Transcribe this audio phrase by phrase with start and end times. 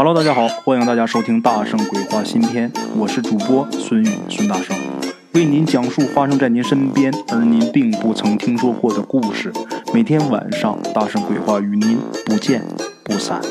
[0.00, 4.76] Hello，大家好，欢迎大家收听《大圣鬼话》新篇，我是主播孙宇，孙大圣
[5.34, 9.52] 为您讲述发生在您身边而您并不曾听说过的故事。
[9.92, 12.64] 每天晚上，《大圣鬼话》与您不见
[13.02, 13.42] 不散。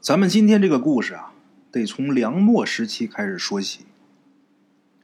[0.00, 1.30] 咱们今天这个故事啊，
[1.70, 3.86] 得从梁末时期开始说起。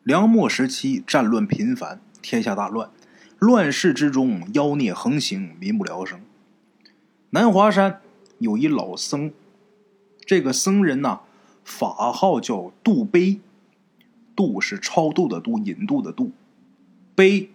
[0.03, 2.91] 梁末时期，战乱频繁，天下大乱，
[3.39, 6.21] 乱世之中，妖孽横行，民不聊生。
[7.31, 8.01] 南华山
[8.39, 9.31] 有一老僧。
[10.25, 11.21] 这个僧人呐，
[11.65, 13.41] 法号叫杜悲，
[14.35, 16.33] 度是超度的度，引渡的度，
[17.15, 17.51] 悲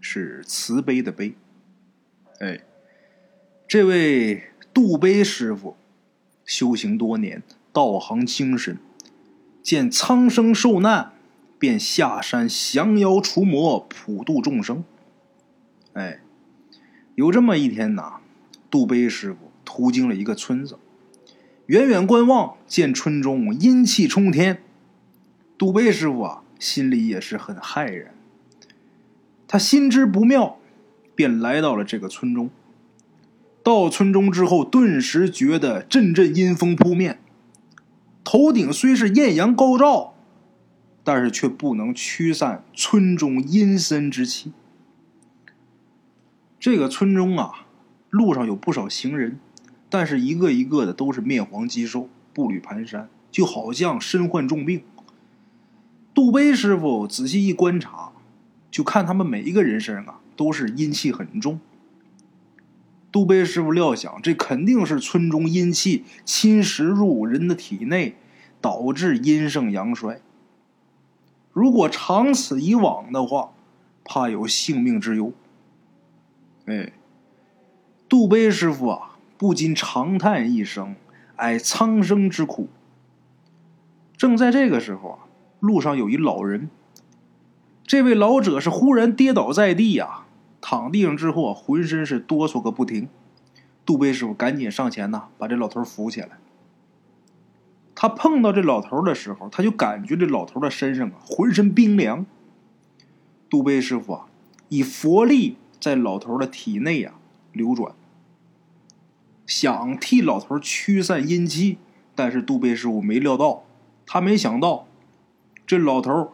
[0.00, 1.34] 是慈悲的悲。
[2.40, 2.60] 哎，
[3.66, 4.44] 这位
[4.74, 5.76] 杜悲师傅
[6.44, 8.78] 修行多年，道行精深，
[9.62, 11.12] 见苍生受难，
[11.58, 14.84] 便下山降妖除魔，普度众生。
[15.94, 16.20] 哎，
[17.14, 18.20] 有这么一天呐，
[18.70, 20.78] 杜悲师傅途经了一个村子。
[21.66, 24.62] 远远观望，见村中阴气冲天，
[25.56, 28.14] 杜碑师傅啊，心里也是很骇然。
[29.46, 30.58] 他心知不妙，
[31.14, 32.50] 便来到了这个村中。
[33.62, 37.20] 到村中之后，顿时觉得阵阵阴风扑面，
[38.24, 40.14] 头顶虽是艳阳高照，
[41.04, 44.52] 但是却不能驱散村中阴森之气。
[46.58, 47.66] 这个村中啊，
[48.10, 49.38] 路上有不少行人。
[49.92, 54.82] 但是一个一个的都是面黄肌瘦、步履蹒跚，就好像身患重病。
[56.14, 58.12] 杜碑师傅仔细一观察，
[58.70, 61.60] 就看他们每一个人身上啊都是阴气很重。
[63.10, 68.16] 杜碑师傅料想，这肯定是村中阴气侵蚀入人的体内，
[68.62, 70.22] 导致阴盛阳衰。
[71.52, 73.52] 如果长此以往的话，
[74.04, 75.34] 怕有性命之忧。
[76.64, 76.94] 哎，
[78.08, 79.11] 杜碑师傅啊！
[79.42, 80.94] 不禁长叹一声，
[81.34, 82.68] 哎苍生之苦。
[84.16, 85.18] 正在这个时候啊，
[85.58, 86.70] 路上有一老人。
[87.84, 90.26] 这位老者是忽然跌倒在地呀，
[90.60, 93.08] 躺地上之后啊，浑身是哆嗦个不停。
[93.84, 96.38] 杜威师傅赶紧上前呐，把这老头扶起来。
[97.96, 102.24] 他碰到这老头的时候，他就感觉这老头的身上啊，浑身冰凉。
[103.50, 104.26] 杜威师傅啊，
[104.68, 107.14] 以佛力在老头的体内啊
[107.52, 107.92] 流转。
[109.52, 111.76] 想替老头驱散阴气，
[112.14, 113.64] 但是杜碑师傅没料到，
[114.06, 114.86] 他没想到，
[115.66, 116.32] 这老头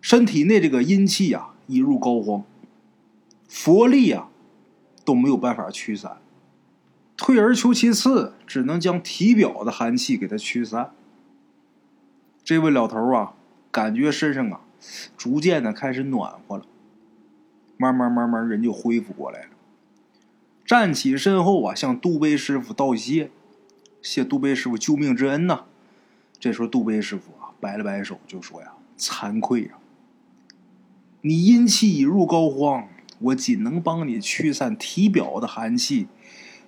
[0.00, 2.44] 身体内这个阴气呀已入膏肓，
[3.48, 4.28] 佛力呀
[5.04, 6.18] 都没有办法驱散，
[7.16, 10.92] 退而求其次，只能将体表的寒气给他驱散。
[12.44, 13.34] 这位老头啊，
[13.72, 14.60] 感觉身上啊
[15.16, 16.64] 逐渐的开始暖和了，
[17.76, 19.48] 慢慢慢慢人就恢复过来了。
[20.72, 23.28] 站起身后啊，向杜碑师傅道谢，
[24.00, 25.64] 谢杜碑师傅救命之恩呐。
[26.40, 29.72] 这时候杜碑师傅啊，摆了摆手，就说呀：“惭愧呀，
[31.20, 32.86] 你阴气已入膏肓，
[33.18, 36.06] 我仅能帮你驱散体表的寒气，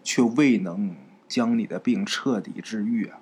[0.02, 0.94] 却未能
[1.26, 3.20] 将你的病彻底治愈啊。”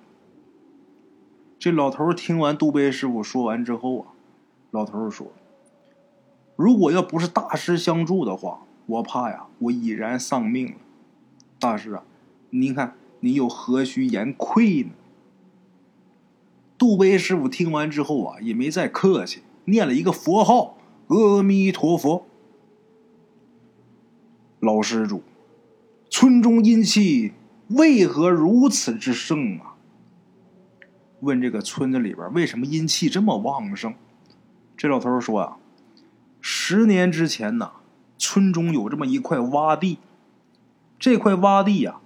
[1.57, 4.07] 这老头听完杜碑师傅说完之后啊，
[4.71, 5.31] 老头说
[6.57, 10.75] ：“如果要不是大师相助的话。”我怕呀，我已然丧命了。
[11.59, 12.03] 大师啊，
[12.49, 14.91] 您看你又何须言愧呢？
[16.77, 20.77] 杜碑师傅听完之后啊，也没再客气，念了一个佛号
[21.07, 22.25] ：“阿弥陀佛。”
[24.59, 25.23] 老施主，
[26.09, 27.31] 村中阴气
[27.69, 29.75] 为何如此之盛啊？
[31.21, 33.93] 问这个村子里边为什么阴气这么旺盛？
[34.75, 35.57] 这老头说啊，
[36.41, 37.71] 十年之前呢。
[38.17, 39.99] 村中有这么一块洼地，
[40.97, 41.97] 这块洼地呀，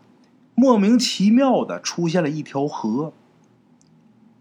[0.56, 3.14] 莫名其妙的出现了一条河。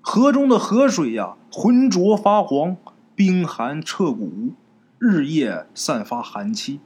[0.00, 2.76] 河中的河水呀，浑浊发黄，
[3.14, 4.54] 冰寒彻骨，
[4.98, 6.80] 日夜散发寒气。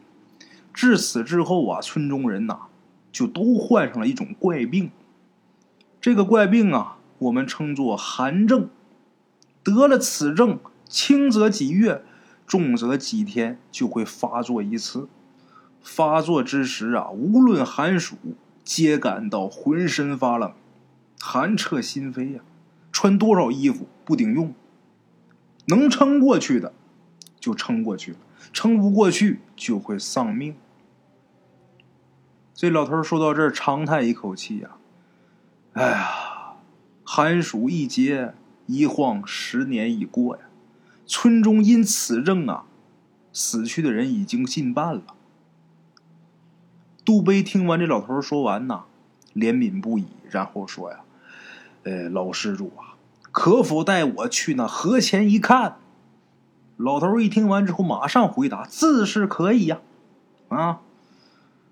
[0.73, 2.61] 至此之后啊，村中人呐，
[3.13, 4.91] 就都患上了一种怪病。
[6.01, 8.71] 这个怪病啊，我们称作寒症。
[9.63, 12.03] 得了此症，轻则几月。
[12.51, 15.09] 重则几天就会发作一次，
[15.81, 18.17] 发作之时啊，无论寒暑，
[18.65, 20.53] 皆感到浑身发冷，
[21.21, 22.41] 寒彻心扉呀。
[22.91, 24.53] 穿多少衣服不顶用，
[25.67, 26.73] 能撑过去的
[27.39, 28.19] 就撑过去了，
[28.53, 30.57] 撑不过去就会丧命。
[32.53, 34.71] 这老头说到这儿，长叹一口气呀
[35.75, 36.57] ：“哎呀，
[37.05, 38.35] 寒暑一节，
[38.67, 40.43] 一晃十年已过呀。”
[41.11, 42.67] 村中因此症啊，
[43.33, 45.03] 死去的人已经近半了。
[47.05, 48.85] 杜碑听完这老头说完呐，
[49.35, 51.01] 怜悯不已，然后说呀
[51.83, 52.95] ：“呃，老施主啊，
[53.33, 55.79] 可否带我去那河前一看？”
[56.79, 59.81] 老头一听完之后，马上回答：“自是可以呀。”
[60.49, 60.81] 啊，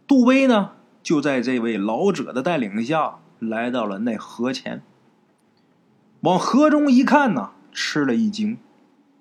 [0.08, 4.82] 杜威呢，就在这位老者的带领下，来到了那河前。
[6.23, 8.58] 往河中一看呢，吃了一惊，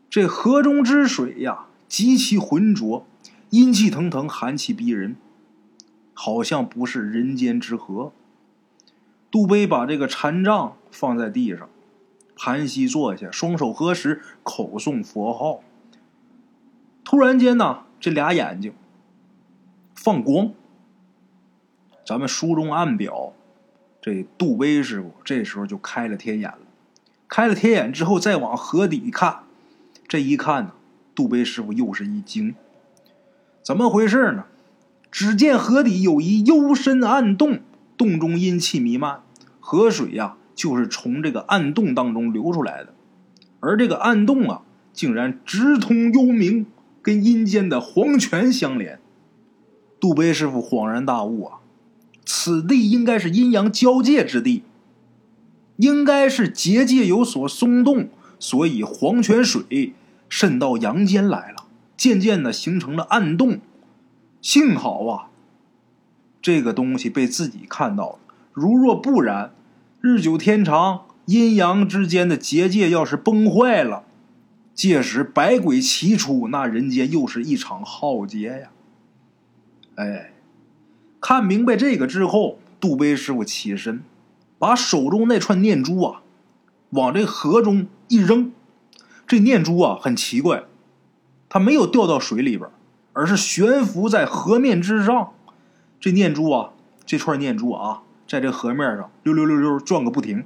[0.09, 3.05] 这河中之水呀，极其浑浊，
[3.49, 5.15] 阴气腾腾，寒气逼人，
[6.13, 8.11] 好像不是人间之河。
[9.29, 11.69] 杜碑把这个禅杖放在地上，
[12.35, 15.61] 盘膝坐下，双手合十，口诵佛号。
[17.03, 18.73] 突然间呢，这俩眼睛
[19.93, 20.53] 放光。
[22.05, 23.33] 咱们书中暗表，
[24.01, 26.59] 这杜碑师傅这时候就开了天眼了。
[27.27, 29.43] 开了天眼之后，再往河底看，
[30.07, 30.71] 这一看呢，
[31.13, 32.55] 杜碑师傅又是一惊，
[33.61, 34.45] 怎么回事呢？
[35.11, 37.59] 只见河底有一幽深暗洞，
[37.97, 39.21] 洞中阴气弥漫，
[39.59, 42.93] 河水呀就是从这个暗洞当中流出来的，
[43.59, 44.61] 而这个暗洞啊，
[44.93, 46.65] 竟然直通幽冥，
[47.01, 48.99] 跟阴间的黄泉相连。
[49.99, 51.59] 杜碑师傅恍然大悟啊，
[52.23, 54.63] 此地应该是阴阳交界之地。
[55.77, 58.09] 应该是结界有所松动，
[58.39, 59.93] 所以黄泉水
[60.29, 63.59] 渗到阳间来了，渐渐的形成了暗洞。
[64.41, 65.29] 幸好啊，
[66.41, 68.19] 这个东西被自己看到了。
[68.53, 69.53] 如若不然，
[70.01, 74.03] 日久天长，阴阳之间的结界要是崩坏了，
[74.73, 78.69] 届时百鬼齐出，那人间又是一场浩劫呀！
[79.95, 80.33] 哎，
[81.19, 84.03] 看明白这个之后，杜碑师傅起身。
[84.59, 86.21] 把手中那串念珠啊，
[86.89, 88.51] 往这河中一扔，
[89.27, 90.63] 这念珠啊很奇怪，
[91.49, 92.69] 它没有掉到水里边，
[93.13, 95.33] 而是悬浮在河面之上。
[95.99, 96.71] 这念珠啊，
[97.05, 100.45] 这串念珠啊，在这河面上溜溜溜溜转个不停。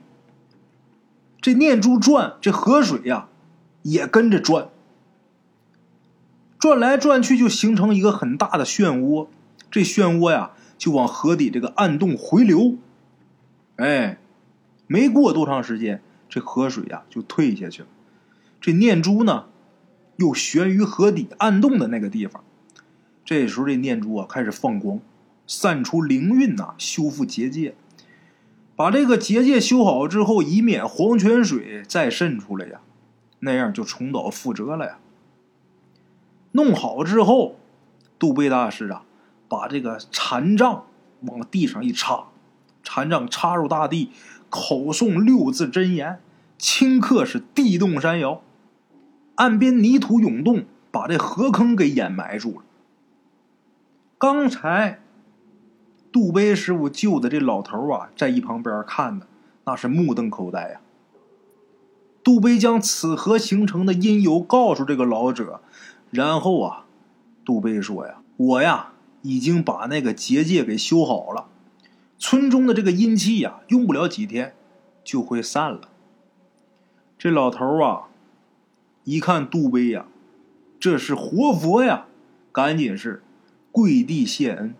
[1.41, 3.27] 这念珠转，这河水呀
[3.81, 4.69] 也跟着转，
[6.59, 9.27] 转来转去就形成一个很大的漩涡。
[9.69, 12.77] 这漩涡呀就往河底这个暗洞回流。
[13.77, 14.19] 哎，
[14.87, 17.87] 没过多长时间，这河水呀就退下去了。
[18.61, 19.45] 这念珠呢，
[20.15, 22.43] 又悬于河底暗洞的那个地方。
[23.25, 24.99] 这时候，这念珠啊开始放光，
[25.45, 27.75] 散出灵韵呐，修复结界。
[28.75, 32.79] 把这个结界修好之后，以免黄泉水再渗出来呀，
[33.39, 34.99] 那样就重蹈覆辙了呀。
[36.53, 37.57] 弄好之后，
[38.17, 39.03] 杜贝大师啊，
[39.49, 40.85] 把这个禅杖
[41.21, 42.27] 往地上一插。
[42.83, 44.09] 禅杖插入大地，
[44.51, 46.19] 口诵六字真言，
[46.59, 48.41] 顷刻是地动山摇，
[49.35, 52.65] 岸边泥土涌动，把这河坑给掩埋住了。
[54.17, 54.99] 刚才
[56.11, 59.25] 杜碑师傅救的这老头啊，在一旁边看的
[59.63, 60.81] 那是目瞪口呆呀。
[62.21, 65.61] 杜碑将此河形成的因由告诉这个老者，
[66.11, 66.85] 然后啊，
[67.45, 71.47] 杜碑说呀：“我呀，已经把那个结界给修好了。”
[72.21, 74.53] 村中的这个阴气呀，用不了几天
[75.03, 75.89] 就会散了。
[77.17, 78.09] 这老头啊，
[79.03, 80.05] 一看杜威呀，
[80.79, 82.05] 这是活佛呀，
[82.51, 83.23] 赶紧是
[83.71, 84.75] 跪地谢恩。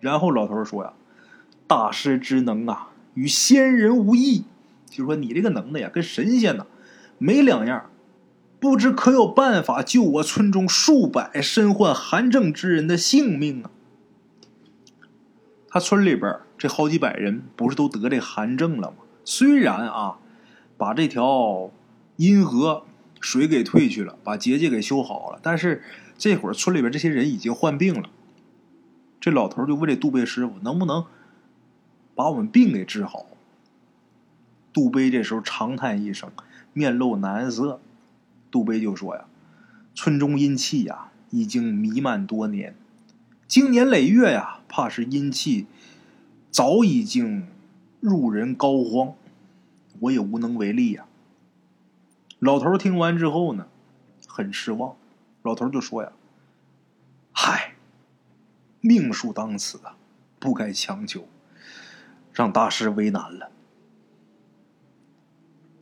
[0.00, 0.94] 然后老头说呀
[1.68, 4.42] ：“大师之能啊，与仙人无异。
[4.90, 6.66] 就说你这个能耐呀，跟神仙呐
[7.18, 7.88] 没两样。
[8.58, 13.70] 不知可有办法救我村中数百身患寒症之人的性命啊？”
[15.72, 18.98] 他村里边这好几百人不是都得这寒症了吗？
[19.24, 20.18] 虽然啊，
[20.76, 21.70] 把这条
[22.16, 22.84] 阴河
[23.22, 25.82] 水给退去了，把结界给修好了，但是
[26.18, 28.10] 这会儿村里边这些人已经患病了。
[29.18, 31.06] 这老头就问这杜碑师傅能不能
[32.14, 33.24] 把我们病给治好。
[34.74, 36.30] 杜碑这时候长叹一声，
[36.74, 37.80] 面露难色。
[38.50, 39.24] 杜碑就说呀
[39.96, 42.76] ：“村中阴气呀，已经弥漫多年。”
[43.48, 45.66] 经年累月呀，怕是阴气
[46.50, 47.46] 早已经
[48.00, 49.12] 入人膏肓，
[50.00, 51.04] 我也无能为力呀。
[52.38, 53.66] 老头听完之后呢，
[54.26, 54.96] 很失望。
[55.42, 56.12] 老头就说呀
[57.32, 57.74] ：“嗨，
[58.80, 59.94] 命数当此啊，
[60.40, 61.28] 不该强求，
[62.32, 63.50] 让大师为难了。”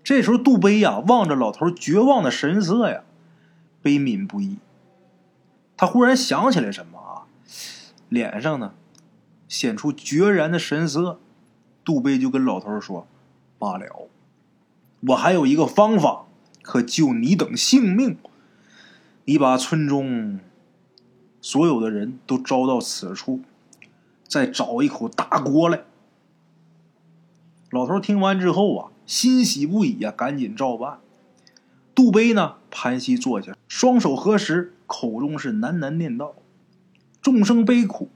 [0.03, 3.05] 这时候，杜碑呀望着老头绝望的神色呀，
[3.81, 4.57] 悲悯不已。
[5.77, 7.31] 他忽然想起来什么啊。
[8.09, 8.75] 脸上呢，
[9.51, 11.21] 显出决然的神色。
[11.85, 13.07] 杜碑就跟老头说
[13.59, 14.09] ：“罢了，
[15.09, 16.27] 我还有一个方法，
[16.63, 18.17] 可救你等性命。
[19.25, 20.41] 你把村中
[21.41, 23.41] 所有的人都招到此处，
[24.27, 25.83] 再找一口大锅来。
[27.71, 31.01] 老头听完之后啊，欣喜不已啊，赶紧照办。
[31.95, 36.35] 杜碑呢，盘膝坐下，双手合十，口中是喃喃念道
[37.23, 38.11] ：“众生悲苦，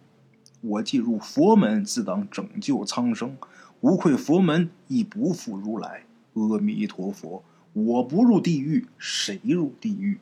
[0.64, 3.37] 我既入佛门，自当拯救苍生。
[3.80, 6.06] 无愧佛门，亦不负如来。
[6.33, 10.18] 阿弥陀佛，我不入地狱，谁入地狱？”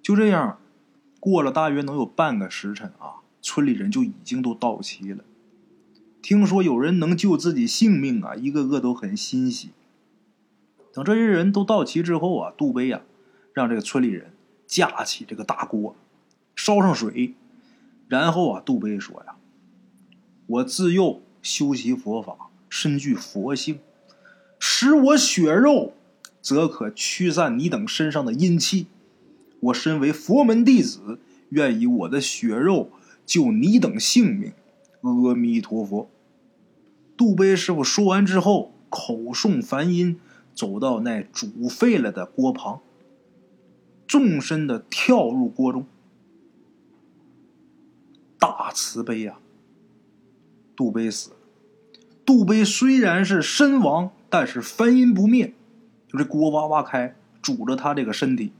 [0.00, 0.58] 就这样，
[1.18, 5.24] 过了大约能有半个时辰啊，村里人就已经都到齐了。
[6.22, 9.70] 听说有人能救自己性命啊，一个个都很欣喜。
[10.92, 13.02] 等这些人都到齐之后啊，杜碑呀，
[13.52, 14.32] 让这个村里人
[14.66, 15.96] 架起这个大锅，
[16.54, 17.34] 烧上水，
[18.08, 19.34] 然后啊，杜碑说呀
[20.46, 23.80] ：“我自幼修习佛法，身具佛性，
[24.58, 25.94] 食我血肉，
[26.40, 28.86] 则可驱散你等身上的阴气。
[29.58, 32.90] 我身为佛门弟子，愿以我的血肉
[33.24, 34.52] 救你等性命。
[35.00, 36.08] 阿弥陀佛。”
[37.16, 40.20] 杜碑师傅说完之后，口诵梵音，
[40.54, 42.80] 走到那煮沸了的锅旁，
[44.06, 45.86] 纵身的跳入锅中。
[48.38, 49.38] 大慈悲呀！
[50.74, 51.36] 杜碑死了。
[52.24, 55.54] 杜碑虽然是身亡，但是梵音不灭，
[56.08, 58.52] 就这锅哇哇开，煮着他这个身体。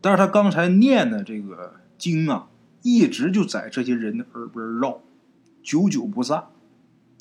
[0.00, 2.48] 但是他刚才念的这个经啊，
[2.82, 5.00] 一直就在这些人的耳边绕，
[5.62, 6.46] 久久不散。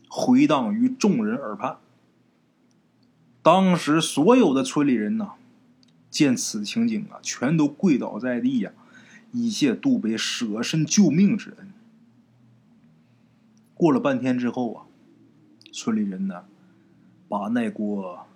[0.09, 1.77] 回荡于众人耳畔。
[3.43, 5.33] 当时所有的村里人呐，
[6.09, 8.71] 见此情景啊，全都跪倒在地呀，
[9.31, 11.71] 以谢杜碑舍身救命之恩。
[13.74, 14.86] 过了半天之后啊，
[15.71, 16.45] 村里人呢，
[17.27, 18.27] 把那锅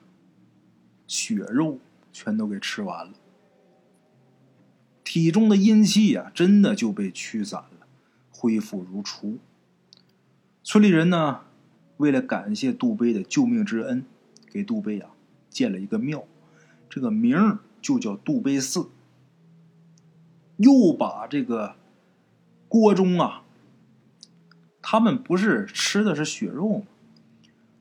[1.07, 1.79] 血肉
[2.11, 3.13] 全都给吃完了，
[5.03, 7.87] 体中的阴气呀，真的就被驱散了，
[8.31, 9.37] 恢复如初。
[10.63, 11.41] 村里人呢。
[11.97, 14.03] 为了感谢杜碑的救命之恩，
[14.51, 15.11] 给杜碑啊
[15.49, 16.25] 建了一个庙，
[16.89, 18.87] 这个名儿就叫杜碑寺。
[20.57, 21.75] 又把这个
[22.67, 23.43] 锅中啊，
[24.81, 26.85] 他们不是吃的是血肉吗？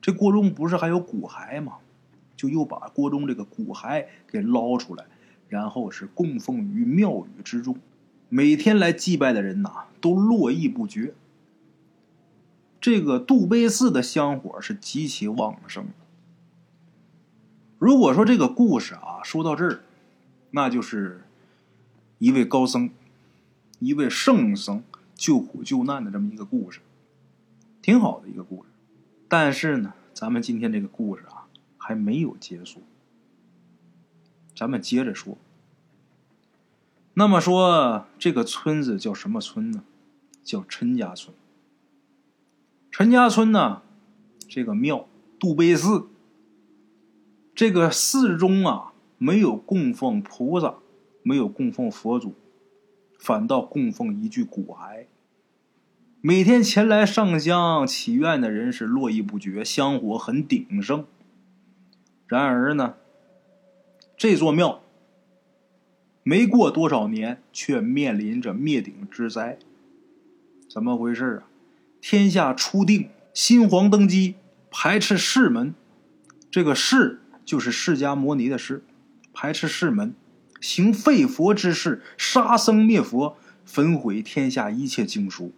[0.01, 1.77] 这锅中不是还有骨骸吗？
[2.35, 5.05] 就又把锅中这个骨骸给捞出来，
[5.47, 7.77] 然后是供奉于庙宇之中。
[8.27, 11.13] 每天来祭拜的人呐，都络绎不绝。
[12.81, 15.85] 这个杜碑寺的香火是极其旺盛。
[17.77, 19.79] 如果说这个故事啊，说到这儿，
[20.51, 21.23] 那就是
[22.23, 22.89] 一位高僧、
[23.79, 24.81] 一位圣僧
[25.13, 26.79] 救苦救难的这么一个故事，
[27.81, 28.69] 挺好的一个故事。
[29.27, 32.81] 但是呢，咱们今天这个故事啊，还没有结束，
[34.55, 35.37] 咱们接着说。
[37.15, 39.83] 那么说，这个村子叫什么村呢？
[40.45, 41.35] 叫陈家村。
[42.89, 43.81] 陈家村呢，
[44.47, 46.07] 这个庙杜碑寺，
[47.53, 50.75] 这个寺中啊，没有供奉菩萨，
[51.23, 52.35] 没有供奉佛祖，
[53.17, 55.07] 反倒供奉一具骨骸。
[56.21, 61.05] 每天前来上香祈愿的人是络绎不绝，香火很鼎盛。
[62.27, 62.95] 然而呢，
[64.15, 64.81] 这座庙
[66.23, 69.59] 没过多少年，却面临着灭顶之灾。
[70.69, 71.47] 怎么回事啊？
[71.99, 74.35] 天下初定，新皇登基，
[74.71, 75.75] 排斥世门。
[76.49, 78.83] 这个世就是释迦摩尼的世，
[79.33, 80.15] 排斥世门，
[80.63, 85.51] 行废佛之事，杀僧灭佛，焚毁天下一切经书，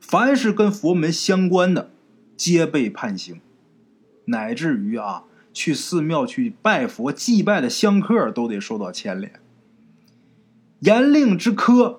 [0.00, 1.90] 凡是跟佛门相关的，
[2.36, 3.40] 皆被判刑。
[4.24, 5.22] 乃至于啊，
[5.52, 9.40] 去寺庙去拜佛祭拜的香客都得受到牵连。
[10.80, 11.98] 严令之苛，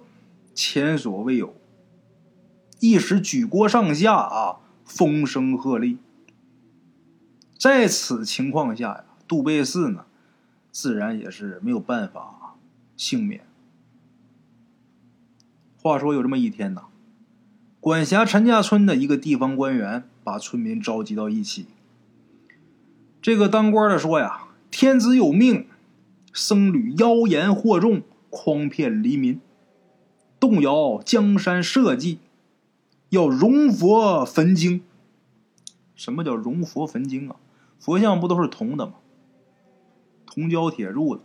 [0.54, 1.56] 前所未有。
[2.82, 5.96] 一时举国上下啊，风声鹤唳。
[7.58, 10.04] 在此情况下呀，杜贝寺呢，
[10.74, 12.36] 自然也是没有办法
[13.00, 13.46] 幸免。
[15.82, 16.88] 话说有这么一天呐，
[17.80, 21.68] 管辖陈家村的一个地方官员把村民召集到一起。
[23.22, 25.68] 这个当官的说呀：“天子有命，
[26.34, 29.40] 僧侣妖言惑众，诓骗黎民，
[30.38, 32.20] 动摇江山社稷。”
[33.12, 34.82] 要融佛焚经，
[35.96, 37.38] 什么叫融佛焚经啊？
[37.80, 38.96] 佛像不都是铜的吗？
[40.26, 41.22] 铜胶铁铸的，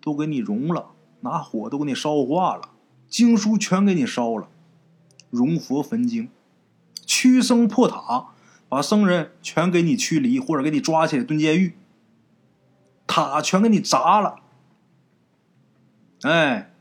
[0.00, 0.90] 都给你融了，
[1.22, 2.68] 拿火都给你烧化了，
[3.08, 4.48] 经书全给你烧了，
[5.30, 6.28] 融佛焚经，
[7.06, 8.28] 驱僧破塔，
[8.68, 11.74] 把僧人全给你驱离，或者给你抓起来蹲监狱，
[13.06, 14.36] 塔全给你砸了。
[16.22, 16.72] 哎，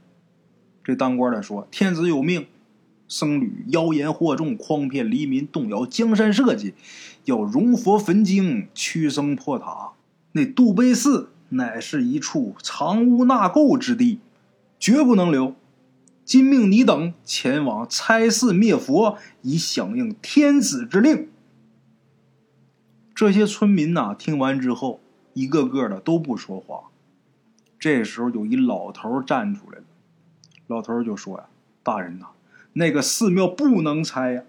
[0.84, 2.48] 这当官的说：“天子有命。”
[3.08, 6.74] 僧侣妖言惑众，诓骗黎民，动摇江山社稷，
[7.26, 9.92] 要容佛焚经，驱僧破塔。
[10.32, 14.22] 那杜碑寺乃是一处藏污纳垢之地，
[14.82, 15.56] 绝不能留。
[16.26, 21.30] 今命你等前往拆寺灭佛，以响应天子之令。
[23.14, 25.00] 这些村民呐，听完之后，
[25.34, 26.90] 一个个的都不说话。
[27.78, 29.86] 这时候，有一老头站出来了，
[30.66, 31.46] 老头就说：“呀，
[31.84, 32.28] 大人呐，
[32.74, 34.44] 那个寺庙不能拆呀。”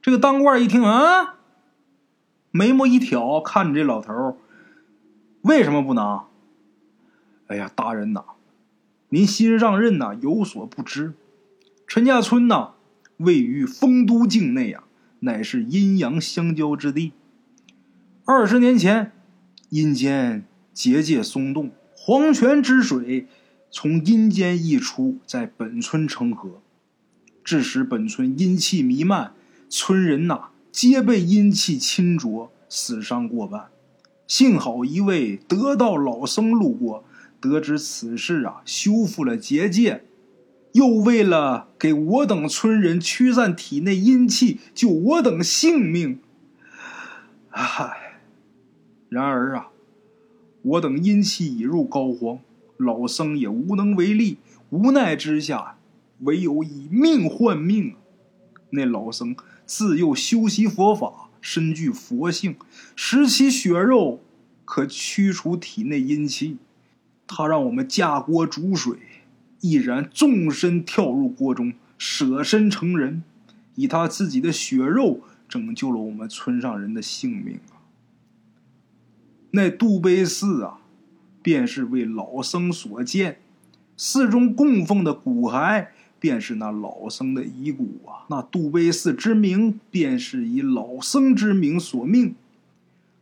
[0.00, 1.38] 这个当官一听啊，
[2.50, 4.38] 眉毛一挑，看着这老头
[5.42, 6.24] 为什么不能？
[7.48, 8.24] 哎呀，大人呐！
[9.10, 11.14] 您新上任呐，有所不知，
[11.86, 12.72] 陈家村呐，
[13.16, 14.84] 位于丰都境内啊，
[15.20, 17.12] 乃是阴阳相交之地。
[18.26, 19.12] 二十年前，
[19.70, 23.26] 阴间结界松动，黄泉之水
[23.70, 26.60] 从阴间溢出，在本村成河，
[27.42, 29.32] 致使本村阴气弥漫，
[29.70, 33.68] 村人呐皆被阴气侵灼，死伤过半。
[34.26, 37.04] 幸好一位得道老僧路过。
[37.40, 40.04] 得知此事啊，修复了结界，
[40.72, 46.18] 又为了给我等村人驱散体内阴气，救我等性命。
[47.50, 48.20] 唉，
[49.08, 49.68] 然而啊，
[50.62, 52.40] 我等阴气已入膏肓，
[52.76, 54.38] 老僧也无能为力。
[54.70, 55.78] 无奈之下，
[56.20, 57.94] 唯有以命换命。
[58.70, 62.56] 那老僧自幼修习佛法，身具佛性，
[62.94, 64.20] 食其血肉
[64.64, 66.58] 可驱除体内阴气。
[67.28, 68.96] 他让我们架锅煮水，
[69.60, 73.22] 毅然纵身跳入锅中，舍身成人，
[73.74, 77.84] 以他自己的血肉拯救了我们村上人的性命啊！
[79.50, 80.80] 那杜碑寺啊，
[81.42, 83.38] 便是为老僧所建，
[83.96, 88.24] 寺中供奉的骨骸，便是那老僧的遗骨啊。
[88.28, 92.34] 那杜碑寺之名，便是以老僧之名所命。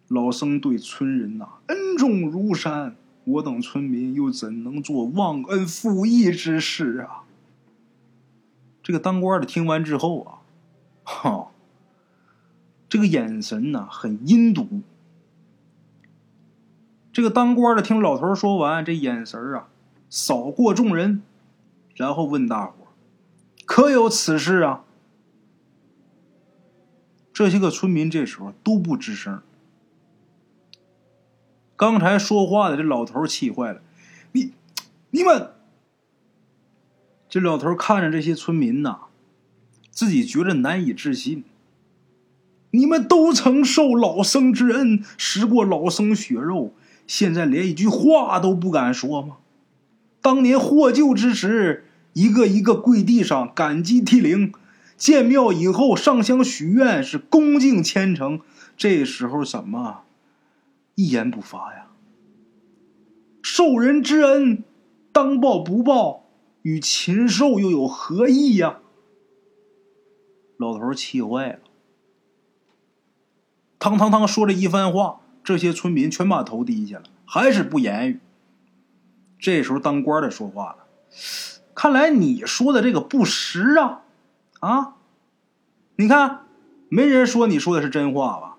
[0.08, 2.94] 老僧对村人呐，恩重如山。
[3.26, 7.24] 我等村民又怎能做忘恩负义之事啊？
[8.82, 10.38] 这个当官的听完之后啊，
[11.02, 11.48] 哈，
[12.88, 14.80] 这个眼神呐很阴毒。
[17.12, 19.66] 这个当官的听老头说完，这眼神啊
[20.08, 21.22] 扫过众人，
[21.96, 22.74] 然后问大伙
[23.64, 24.84] 可有此事啊？”
[27.34, 29.42] 这些个村民这时候都不吱声。
[31.76, 33.82] 刚才说话的这老头气坏了，
[34.32, 34.52] 你、
[35.10, 35.50] 你们，
[37.28, 39.00] 这老头看着这些村民呐，
[39.90, 41.44] 自己觉得难以置信。
[42.70, 46.74] 你们都曾受老僧之恩，食过老僧血肉，
[47.06, 49.36] 现在连一句话都不敢说吗？
[50.22, 51.84] 当年获救之时，
[52.14, 54.50] 一个一个跪地上感激涕零；
[54.96, 58.40] 建庙以后上香许愿，是恭敬虔诚。
[58.76, 60.02] 这时候怎么？
[60.96, 61.86] 一言不发呀！
[63.42, 64.64] 受人之恩，
[65.12, 66.24] 当报不报，
[66.62, 68.80] 与禽兽又有何异呀？
[70.56, 71.58] 老头气坏了，
[73.78, 78.20] 汤汤汤说了一番话，这些村民全把头低下了，还是不言语。
[79.38, 80.86] 这时候当官的说话了
[81.76, 84.02] ：“看来你说的这个不实啊！
[84.60, 84.96] 啊，
[85.96, 86.46] 你看，
[86.88, 88.55] 没人说你说的是真话吧？”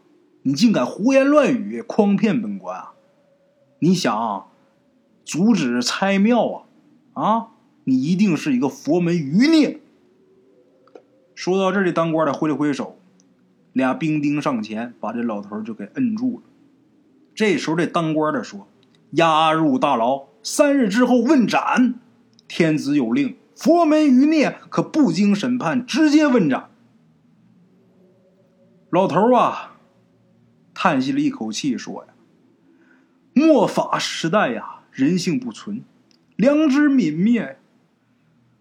[0.48, 2.94] 你竟敢胡言乱语，诓骗本官啊！
[3.80, 4.48] 你想
[5.26, 6.66] 阻止拆庙
[7.12, 7.22] 啊？
[7.22, 7.48] 啊！
[7.84, 9.82] 你一定是一个佛门余孽。
[11.36, 12.98] 说到这里，当官的挥了挥手，
[13.74, 16.44] 俩兵丁上前把这老头就给摁住了。
[17.36, 18.70] 这时候，这当官的说
[19.12, 21.96] ：“押入大牢，三日之后问斩。
[22.48, 26.70] 天子有令，佛门余孽可不经审判，直接问斩。”
[28.90, 29.74] 老头啊！
[30.80, 32.14] 叹息了一口气，说：“呀，
[33.34, 35.82] 末法时代呀，人性不存，
[36.36, 37.58] 良知泯灭。”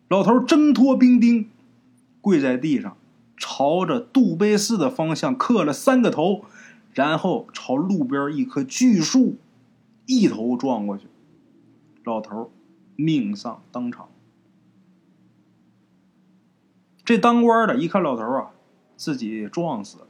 [0.08, 1.50] 老头挣脱兵丁，
[2.22, 2.96] 跪在地上，
[3.36, 6.46] 朝着杜碑寺的方向磕了三个头，
[6.94, 9.36] 然后朝路边一棵巨树
[10.06, 11.08] 一头撞过去，
[12.02, 12.50] 老头
[12.96, 14.08] 命丧当场。
[17.04, 18.52] 这当官的一看老头啊，
[18.96, 20.05] 自己撞死了。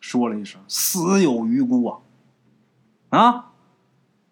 [0.00, 1.98] 说了一声“死有余辜啊！”
[3.10, 3.52] 啊，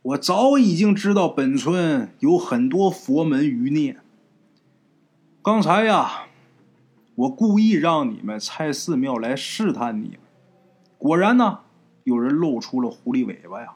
[0.02, 3.98] 我早已经知道本村有很多佛门余孽。
[5.42, 6.26] 刚才呀，
[7.14, 10.18] 我故意让你们拆寺庙来试探你们，
[10.98, 11.60] 果然呢，
[12.04, 13.74] 有人露出了狐狸尾巴呀！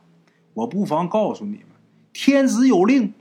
[0.54, 1.68] 我不妨告诉你们，
[2.12, 3.14] 天子有令，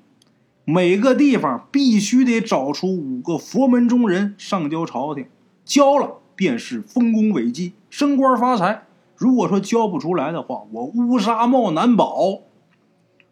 [0.66, 5.28] 每个地方必须得找出五个佛门中人上交朝廷，
[5.64, 8.86] 交了便是丰功伟绩、升官发财。
[9.18, 12.44] 如果说交不出来的话，我乌纱帽难保。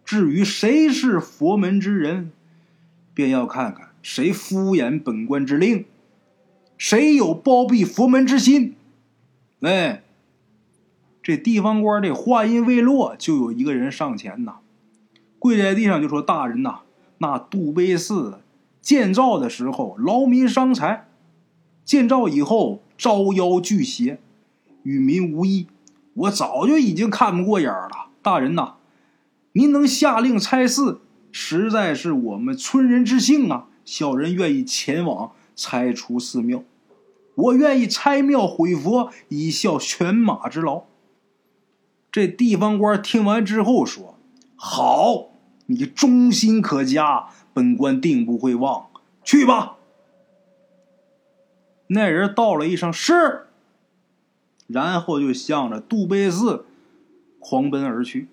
[0.04, 2.34] 至于谁是佛门之人，
[3.14, 5.86] 便要看看谁敷衍本官之令，
[6.78, 8.76] 谁有包庇佛门之心。
[9.62, 10.04] 哎，
[11.24, 14.56] 这地方官这话音未落，就有一个人上前呐，
[15.40, 16.80] 跪在地上就说：“大人呐，
[17.20, 18.42] 那杜碑寺
[18.82, 21.08] 建造的时候劳民伤财，
[21.86, 24.20] 建造以后招妖聚邪，
[24.84, 25.68] 与民无益。”
[26.18, 28.78] 我早就已经看不过眼了，大人呐，
[29.52, 33.68] 您能下令拆寺，实在是我们村人之幸啊！
[33.86, 36.64] 小人愿意前往拆除寺庙，
[37.36, 40.86] 我愿意拆庙毁佛，以效犬马之劳。
[42.12, 44.18] 这地方官听完之后说
[44.58, 45.28] ：“好，
[45.68, 48.88] 你忠心可嘉，本官定不会忘。
[49.24, 49.76] 去吧。”
[51.88, 53.48] 那人道了一声“是”。
[54.68, 56.66] 然后就向着杜碑寺
[57.40, 58.28] 狂奔而去。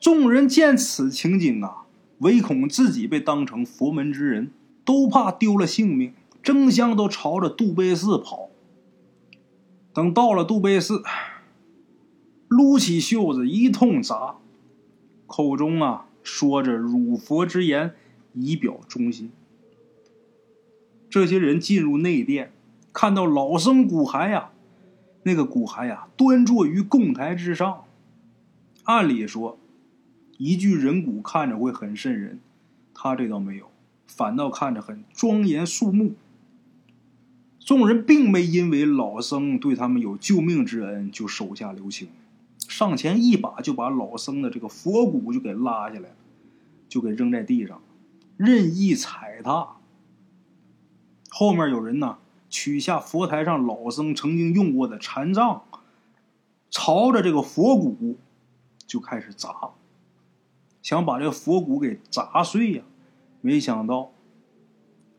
[0.00, 1.86] 众人见此情景啊，
[2.18, 4.52] 唯恐自己被当成佛门之人，
[4.84, 8.48] 都怕丢了性命，争相都朝着杜碑寺跑。
[9.92, 11.02] 等到了杜贝寺，
[12.46, 14.36] 撸起袖子一通砸，
[15.26, 17.96] 口中啊说着辱佛之言，
[18.34, 19.32] 以表忠心。
[21.10, 22.52] 这些人进入内殿。
[22.92, 24.50] 看到老僧骨骸呀，
[25.22, 27.84] 那个骨骸呀，端坐于供台之上。
[28.84, 29.58] 按理说，
[30.38, 32.40] 一具人骨看着会很瘆人，
[32.92, 33.70] 他这倒没有，
[34.08, 36.14] 反倒看着很庄严肃穆。
[37.60, 42.08] 众人并没因为老僧对他们有救命之恩就手下留情，
[42.66, 46.14] 上前一把就把老僧的这个佛骨就给拉下来了，
[46.88, 47.80] 就给扔在地上，
[48.36, 49.76] 任意踩踏。
[51.30, 52.18] 后面有人呢。
[52.52, 55.62] 取下佛台上老僧曾经用过的禅杖，
[56.68, 58.18] 朝着这个佛骨
[58.88, 59.70] 就开始砸，
[60.82, 62.82] 想把这个佛骨给砸碎呀！
[63.40, 64.10] 没想到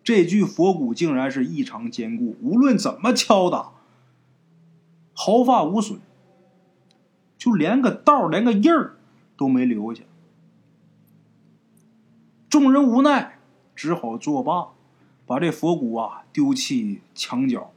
[0.03, 3.71] 这具佛骨竟然是异常坚固，无论怎么敲打，
[5.13, 6.01] 毫发无损，
[7.37, 8.97] 就连个道连个印儿
[9.37, 10.03] 都没留下。
[12.49, 13.39] 众人无奈，
[13.73, 14.71] 只好作罢。
[15.31, 17.71] 把这佛骨啊丢弃墙角，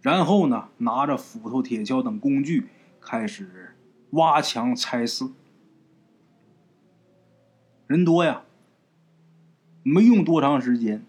[0.00, 2.68] 然后呢，拿着斧头、铁锹等工具
[3.00, 3.74] 开始
[4.10, 5.32] 挖墙拆寺。
[7.88, 8.44] 人多呀，
[9.82, 11.04] 没用多长时间，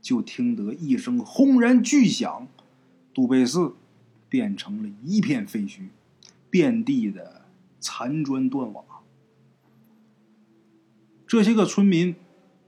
[0.00, 2.48] 就听得一声轰然巨响，
[3.12, 3.74] 杜贝寺
[4.30, 5.88] 变成了一片废墟，
[6.48, 7.42] 遍地的
[7.80, 8.82] 残砖断瓦。
[11.26, 12.16] 这些个村民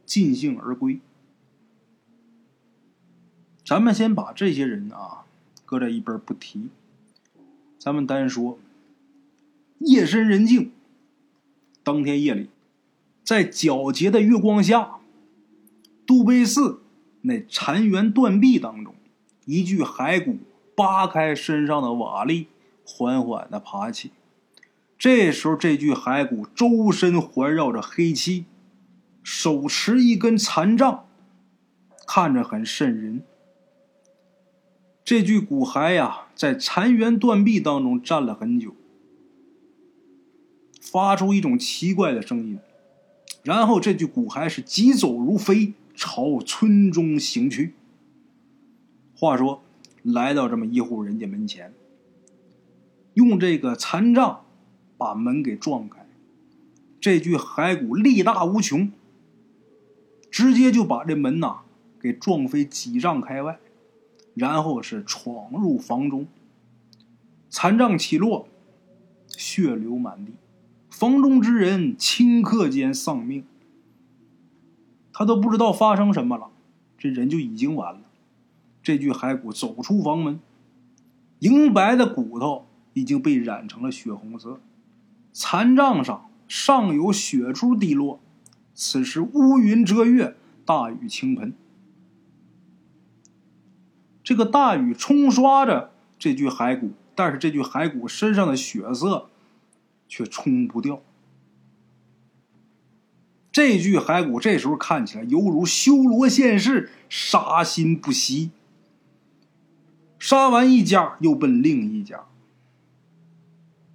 [0.05, 1.01] 尽兴而归。
[3.66, 5.24] 咱们先把这些人啊
[5.64, 6.68] 搁在一边不提，
[7.81, 8.61] 咱们单说
[9.81, 10.70] 夜深人静，
[11.83, 12.48] 当天夜里，
[13.24, 14.98] 在皎洁的月光下，
[16.07, 16.79] 杜碑寺
[17.22, 18.94] 那残垣断壁当中，
[19.46, 20.38] 一具骸骨
[20.76, 22.46] 扒开身上的瓦砾，
[22.85, 24.12] 缓缓的爬起。
[24.96, 28.44] 这时候，这具骸骨周身环绕着黑漆，
[29.24, 31.05] 手持一根残杖，
[32.07, 33.24] 看着很瘆人。
[35.07, 38.75] 这具骨骸呀，在残垣断壁当中站了很久，
[40.81, 42.59] 发出一种奇怪的声音，
[43.45, 47.75] 然后这具骨骸是疾走如飞，朝村中行去。
[49.14, 49.62] 话说，
[50.03, 51.73] 来到这么一户人家门前，
[53.14, 54.45] 用这个残杖
[54.99, 56.05] 把门给撞开，
[57.01, 58.90] 这具骸骨力大无穷，
[60.33, 61.61] 直接就把这门呐
[62.01, 63.61] 给撞飞几丈开外。
[64.37, 66.27] 然后是闯入房中，
[67.49, 68.46] 残障起落，
[69.29, 70.35] 血流满地，
[70.90, 73.44] 房中之人顷刻间丧命。
[75.11, 76.51] 他都不知道发生什么了，
[76.99, 78.01] 这人就已经完了。
[78.83, 80.38] 这具骸骨走出房门，
[81.38, 84.61] 银白的骨头已经被染成了血红色，
[85.33, 88.20] 残障上尚有血珠滴落。
[88.75, 91.55] 此时乌云遮月，大雨倾盆。
[94.27, 99.31] 这个大雨冲刷着这具骸骨，但是这具骸骨身上的血色
[100.09, 101.01] 却冲不掉。
[103.53, 108.51] 这具骸骨这时候看起来犹如修罗现世，杀心不息。
[110.19, 112.27] 杀完一家，又奔另一家。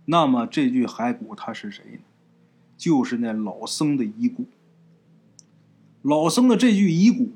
[0.06, 2.00] 那么这具骸骨他是谁呢？
[2.78, 4.46] 就是那老僧的遗骨。
[6.02, 7.34] 老僧的这具遗骨，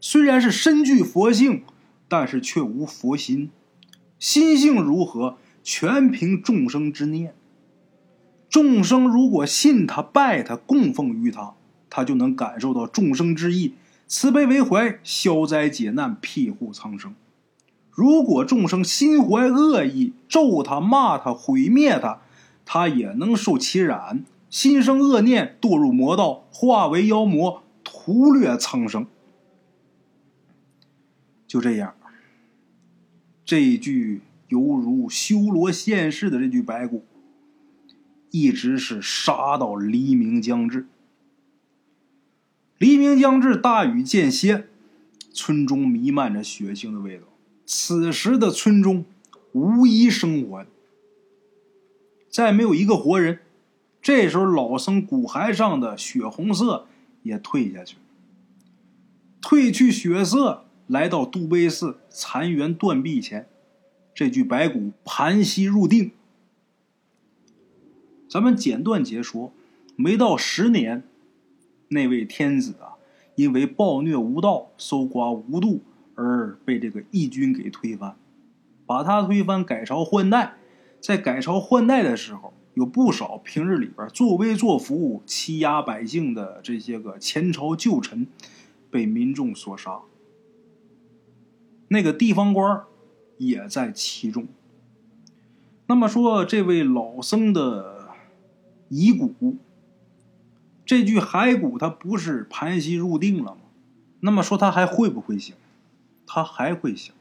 [0.00, 1.62] 虽然是身具佛性，
[2.12, 3.50] 但是却无佛心，
[4.18, 7.34] 心性如何，全凭众生之念。
[8.50, 11.54] 众生如果信他、拜他、供奉于他，
[11.88, 17.14] 他就能感受到众生之意，慈悲为怀，消灾解难，庇护苍生。
[17.90, 22.20] 如果众生心怀恶意，咒他、骂他、毁灭他，
[22.66, 29.06] 他也能受其染，心生恶念，堕入魔道，化为妖魔，屠掠苍生。
[31.46, 31.94] 就这样，
[33.52, 37.04] 这具犹如修罗现世的这具白骨。
[38.30, 40.86] 一直是杀到黎明将至。
[42.78, 44.68] 黎明将至，大雨渐歇，
[45.34, 47.24] 村中弥漫着血腥的味道。
[47.66, 49.04] 此时的村中
[49.52, 50.66] 无一生还，
[52.30, 53.40] 再没有一个活人。
[54.00, 56.86] 这时候，老僧骨骸上的血红色
[57.22, 57.98] 也退下去，
[59.42, 63.48] 褪去血色，来到杜威寺残垣断壁前，
[64.14, 66.12] 这具白骨盘膝入定。
[68.28, 69.52] 咱们简短解说，
[69.96, 71.04] 没到十年，
[71.88, 72.96] 那位天子啊，
[73.34, 75.82] 因为暴虐无道、搜刮无度
[76.14, 78.16] 而被这个义军给推翻，
[78.86, 80.54] 把他推翻，改朝换代。
[81.00, 88.26] 在改朝换代的时候，有不少平日里边作威作福、欺压百姓的这些个前朝旧臣，
[88.90, 90.00] 被民众所杀。
[91.92, 92.82] 那个地方官
[93.38, 94.48] 也在其中。
[95.86, 97.92] 那么说，这位老僧的。
[98.94, 99.56] 遗骨，
[100.84, 103.60] 这具骸骨，他不是盘膝入定了吗？
[104.20, 105.54] 那么说，他还会不会醒？
[106.26, 107.14] 他还会醒。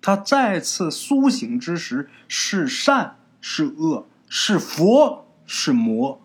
[0.00, 6.20] 他再次苏醒之时，是善是恶，是佛是魔，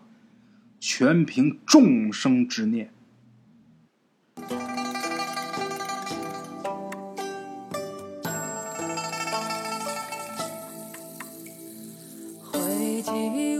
[0.78, 2.92] 全凭众生之念。
[13.30, 13.51] see